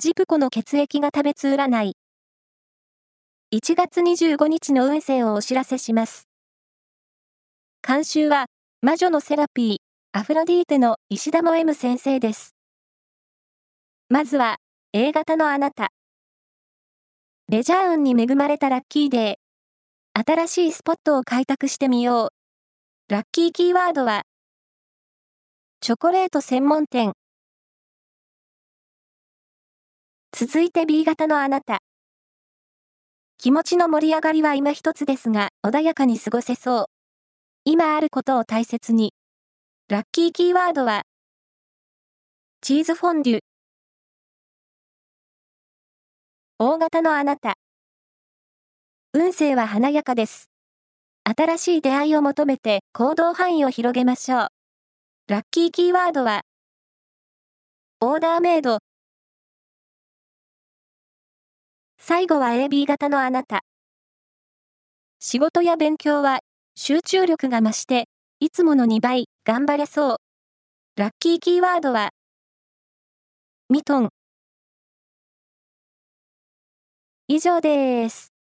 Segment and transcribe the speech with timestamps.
[0.00, 1.96] ジプコの血液が食べつ占い。
[3.52, 6.28] 1月25日の運勢をお知らせします。
[7.84, 8.46] 監修は、
[8.80, 9.76] 魔女のセラピー、
[10.12, 12.54] アフロディーテの石田も M 先生です。
[14.08, 14.58] まずは、
[14.92, 15.88] A 型のあなた。
[17.48, 20.24] レジャー運に恵まれたラッキーデー。
[20.24, 22.30] 新しいスポットを開拓してみよ
[23.08, 23.12] う。
[23.12, 24.22] ラッキーキーワードは、
[25.80, 27.14] チョコレート専門店。
[30.40, 31.80] 続いて B 型のあなた。
[33.38, 36.86] 気持ちの盛り上がりは今一つですが、穏やかに過ごせそう。
[37.64, 39.12] 今あることを大切に。
[39.88, 41.02] ラッキーキーワードは、
[42.60, 43.40] チーズフォンデュ。
[46.60, 47.54] 大型のあなた。
[49.14, 50.52] 運勢は華やかです。
[51.24, 54.48] 新しい出会いを求めて行動範囲を広げましょう。
[55.26, 56.42] ラッキーキーワードは、
[58.00, 58.78] オーダーメイド。
[62.08, 63.64] 最後は AB 型のあなた。
[65.20, 66.38] 仕事や勉強は
[66.74, 68.08] 集中力が増して、
[68.40, 70.16] いつもの2倍頑張れそう。
[70.96, 72.12] ラッキーキーワードは、
[73.68, 74.08] ミトン。
[77.28, 78.37] 以上です。